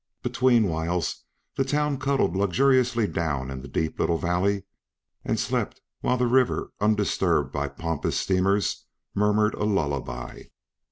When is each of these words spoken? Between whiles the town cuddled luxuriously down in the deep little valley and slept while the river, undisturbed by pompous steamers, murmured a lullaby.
Between 0.23 0.63
whiles 0.63 1.25
the 1.57 1.63
town 1.63 1.99
cuddled 1.99 2.35
luxuriously 2.35 3.05
down 3.05 3.51
in 3.51 3.61
the 3.61 3.67
deep 3.67 3.99
little 3.99 4.17
valley 4.17 4.63
and 5.23 5.39
slept 5.39 5.79
while 5.99 6.17
the 6.17 6.25
river, 6.25 6.71
undisturbed 6.79 7.51
by 7.51 7.67
pompous 7.67 8.17
steamers, 8.17 8.87
murmured 9.13 9.53
a 9.53 9.63
lullaby. 9.63 10.45